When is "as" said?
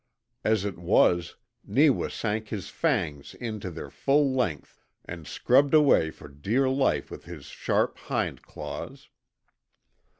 0.43-0.65